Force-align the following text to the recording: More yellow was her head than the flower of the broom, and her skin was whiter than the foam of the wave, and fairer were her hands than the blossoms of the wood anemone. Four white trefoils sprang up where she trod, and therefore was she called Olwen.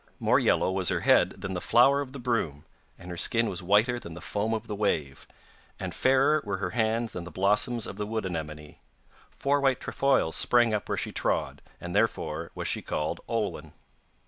More 0.19 0.39
yellow 0.39 0.71
was 0.71 0.89
her 0.89 1.01
head 1.01 1.29
than 1.41 1.53
the 1.53 1.61
flower 1.61 2.01
of 2.01 2.11
the 2.11 2.17
broom, 2.17 2.65
and 2.97 3.11
her 3.11 3.17
skin 3.17 3.47
was 3.49 3.61
whiter 3.61 3.99
than 3.99 4.15
the 4.15 4.19
foam 4.19 4.51
of 4.51 4.65
the 4.65 4.73
wave, 4.73 5.27
and 5.79 5.93
fairer 5.93 6.41
were 6.43 6.57
her 6.57 6.71
hands 6.71 7.11
than 7.11 7.23
the 7.23 7.29
blossoms 7.29 7.85
of 7.85 7.97
the 7.97 8.07
wood 8.07 8.25
anemone. 8.25 8.77
Four 9.37 9.61
white 9.61 9.79
trefoils 9.79 10.35
sprang 10.35 10.73
up 10.73 10.89
where 10.89 10.97
she 10.97 11.11
trod, 11.11 11.61
and 11.79 11.95
therefore 11.95 12.49
was 12.55 12.67
she 12.67 12.81
called 12.81 13.21
Olwen. 13.27 13.73